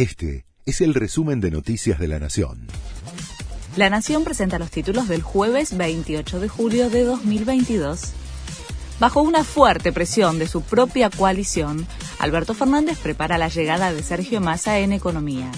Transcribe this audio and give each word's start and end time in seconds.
Este 0.00 0.46
es 0.64 0.80
el 0.80 0.94
resumen 0.94 1.42
de 1.42 1.50
Noticias 1.50 1.98
de 1.98 2.08
la 2.08 2.18
Nación. 2.18 2.68
La 3.76 3.90
Nación 3.90 4.24
presenta 4.24 4.58
los 4.58 4.70
títulos 4.70 5.08
del 5.08 5.20
jueves 5.20 5.76
28 5.76 6.40
de 6.40 6.48
julio 6.48 6.88
de 6.88 7.04
2022. 7.04 8.14
Bajo 8.98 9.20
una 9.20 9.44
fuerte 9.44 9.92
presión 9.92 10.38
de 10.38 10.48
su 10.48 10.62
propia 10.62 11.10
coalición, 11.10 11.86
Alberto 12.18 12.54
Fernández 12.54 12.96
prepara 12.96 13.36
la 13.36 13.48
llegada 13.48 13.92
de 13.92 14.02
Sergio 14.02 14.40
Massa 14.40 14.78
en 14.78 14.94
economía. 14.94 15.52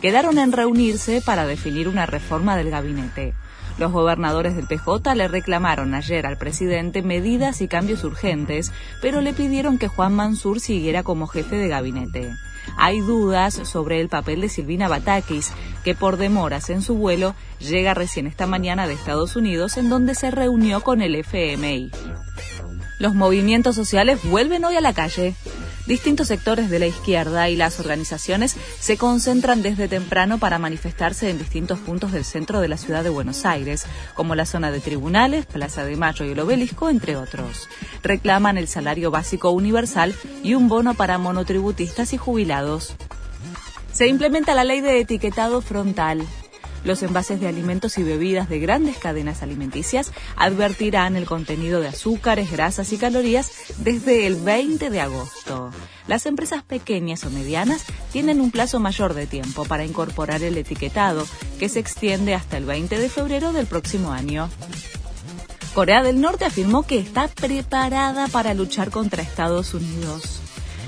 Quedaron 0.00 0.38
en 0.38 0.52
reunirse 0.52 1.20
para 1.20 1.44
definir 1.44 1.88
una 1.88 2.06
reforma 2.06 2.56
del 2.56 2.70
gabinete. 2.70 3.34
Los 3.76 3.90
gobernadores 3.90 4.54
del 4.54 4.68
PJ 4.68 5.16
le 5.16 5.26
reclamaron 5.26 5.94
ayer 5.94 6.26
al 6.26 6.38
presidente 6.38 7.02
medidas 7.02 7.60
y 7.60 7.66
cambios 7.66 8.04
urgentes, 8.04 8.70
pero 9.02 9.20
le 9.20 9.32
pidieron 9.32 9.78
que 9.78 9.88
Juan 9.88 10.14
Mansur 10.14 10.60
siguiera 10.60 11.02
como 11.02 11.26
jefe 11.26 11.56
de 11.56 11.66
gabinete. 11.66 12.30
Hay 12.82 13.00
dudas 13.00 13.60
sobre 13.64 14.00
el 14.00 14.08
papel 14.08 14.40
de 14.40 14.48
Silvina 14.48 14.88
Batakis, 14.88 15.52
que 15.84 15.94
por 15.94 16.16
demoras 16.16 16.70
en 16.70 16.80
su 16.80 16.94
vuelo 16.94 17.34
llega 17.58 17.92
recién 17.92 18.26
esta 18.26 18.46
mañana 18.46 18.86
de 18.86 18.94
Estados 18.94 19.36
Unidos, 19.36 19.76
en 19.76 19.90
donde 19.90 20.14
se 20.14 20.30
reunió 20.30 20.80
con 20.80 21.02
el 21.02 21.14
FMI. 21.14 21.90
Los 22.98 23.14
movimientos 23.14 23.76
sociales 23.76 24.20
vuelven 24.24 24.64
hoy 24.64 24.76
a 24.76 24.80
la 24.80 24.94
calle. 24.94 25.34
Distintos 25.86 26.28
sectores 26.28 26.70
de 26.70 26.78
la 26.78 26.86
izquierda 26.86 27.48
y 27.48 27.56
las 27.56 27.80
organizaciones 27.80 28.56
se 28.78 28.96
concentran 28.96 29.62
desde 29.62 29.88
temprano 29.88 30.38
para 30.38 30.58
manifestarse 30.58 31.30
en 31.30 31.38
distintos 31.38 31.78
puntos 31.78 32.12
del 32.12 32.24
centro 32.24 32.60
de 32.60 32.68
la 32.68 32.76
ciudad 32.76 33.02
de 33.02 33.10
Buenos 33.10 33.44
Aires, 33.44 33.86
como 34.14 34.34
la 34.34 34.46
zona 34.46 34.70
de 34.70 34.80
tribunales, 34.80 35.46
Plaza 35.46 35.84
de 35.84 35.96
Mayo 35.96 36.24
y 36.24 36.30
el 36.30 36.40
Obelisco, 36.40 36.90
entre 36.90 37.16
otros. 37.16 37.68
Reclaman 38.02 38.58
el 38.58 38.68
salario 38.68 39.10
básico 39.10 39.50
universal 39.50 40.14
y 40.42 40.54
un 40.54 40.68
bono 40.68 40.94
para 40.94 41.18
monotributistas 41.18 42.12
y 42.12 42.18
jubilados. 42.18 42.94
Se 43.92 44.06
implementa 44.06 44.54
la 44.54 44.64
ley 44.64 44.80
de 44.80 45.00
etiquetado 45.00 45.60
frontal. 45.60 46.24
Los 46.84 47.02
envases 47.02 47.40
de 47.40 47.48
alimentos 47.48 47.98
y 47.98 48.02
bebidas 48.02 48.48
de 48.48 48.58
grandes 48.58 48.96
cadenas 48.96 49.42
alimenticias 49.42 50.12
advertirán 50.36 51.16
el 51.16 51.26
contenido 51.26 51.80
de 51.80 51.88
azúcares, 51.88 52.50
grasas 52.50 52.92
y 52.92 52.96
calorías 52.96 53.50
desde 53.78 54.26
el 54.26 54.36
20 54.36 54.88
de 54.88 55.00
agosto. 55.00 55.70
Las 56.06 56.26
empresas 56.26 56.62
pequeñas 56.62 57.24
o 57.24 57.30
medianas 57.30 57.84
tienen 58.12 58.40
un 58.40 58.50
plazo 58.50 58.80
mayor 58.80 59.14
de 59.14 59.26
tiempo 59.26 59.64
para 59.64 59.84
incorporar 59.84 60.42
el 60.42 60.56
etiquetado, 60.56 61.26
que 61.58 61.68
se 61.68 61.80
extiende 61.80 62.34
hasta 62.34 62.56
el 62.56 62.64
20 62.64 62.98
de 62.98 63.08
febrero 63.08 63.52
del 63.52 63.66
próximo 63.66 64.12
año. 64.12 64.48
Corea 65.74 66.02
del 66.02 66.20
Norte 66.20 66.44
afirmó 66.44 66.82
que 66.82 66.98
está 66.98 67.28
preparada 67.28 68.26
para 68.28 68.54
luchar 68.54 68.90
contra 68.90 69.22
Estados 69.22 69.72
Unidos. 69.74 70.39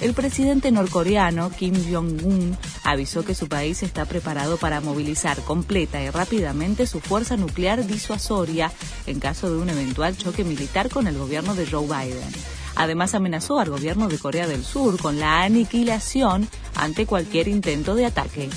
El 0.00 0.14
presidente 0.14 0.70
norcoreano 0.70 1.50
Kim 1.50 1.74
Jong-un 1.92 2.56
avisó 2.84 3.24
que 3.24 3.34
su 3.34 3.48
país 3.48 3.82
está 3.82 4.04
preparado 4.04 4.56
para 4.56 4.80
movilizar 4.80 5.40
completa 5.40 6.00
y 6.00 6.08
rápidamente 6.08 6.86
su 6.86 7.00
fuerza 7.00 7.36
nuclear 7.36 7.84
disuasoria 7.84 8.70
en 9.06 9.18
caso 9.18 9.50
de 9.50 9.58
un 9.58 9.70
eventual 9.70 10.16
choque 10.16 10.44
militar 10.44 10.88
con 10.88 11.08
el 11.08 11.18
gobierno 11.18 11.56
de 11.56 11.66
Joe 11.66 11.86
Biden. 11.86 12.30
Además 12.76 13.16
amenazó 13.16 13.58
al 13.58 13.70
gobierno 13.70 14.06
de 14.06 14.18
Corea 14.18 14.46
del 14.46 14.64
Sur 14.64 15.00
con 15.02 15.18
la 15.18 15.42
aniquilación 15.42 16.48
ante 16.76 17.04
cualquier 17.04 17.48
intento 17.48 17.96
de 17.96 18.06
ataque. 18.06 18.48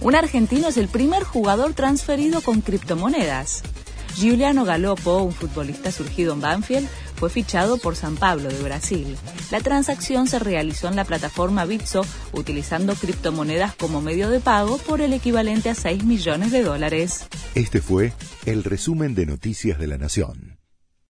Un 0.00 0.16
argentino 0.16 0.66
es 0.68 0.76
el 0.76 0.88
primer 0.88 1.22
jugador 1.22 1.72
transferido 1.74 2.40
con 2.40 2.62
criptomonedas. 2.62 3.62
Giuliano 4.16 4.64
Galopo, 4.64 5.18
un 5.18 5.32
futbolista 5.32 5.92
surgido 5.92 6.32
en 6.32 6.40
Banfield, 6.40 6.88
fue 7.16 7.30
fichado 7.30 7.78
por 7.78 7.96
San 7.96 8.16
Pablo 8.16 8.48
de 8.48 8.62
Brasil. 8.62 9.16
La 9.50 9.60
transacción 9.60 10.26
se 10.26 10.38
realizó 10.38 10.88
en 10.88 10.96
la 10.96 11.04
plataforma 11.04 11.64
Bitso 11.64 12.04
utilizando 12.32 12.94
criptomonedas 12.94 13.74
como 13.74 14.00
medio 14.00 14.28
de 14.30 14.40
pago 14.40 14.78
por 14.78 15.00
el 15.00 15.12
equivalente 15.12 15.70
a 15.70 15.74
6 15.74 16.04
millones 16.04 16.52
de 16.52 16.62
dólares. 16.62 17.26
Este 17.54 17.80
fue 17.80 18.12
el 18.44 18.64
resumen 18.64 19.14
de 19.14 19.26
Noticias 19.26 19.78
de 19.78 19.86
la 19.86 19.98
Nación. 19.98 20.55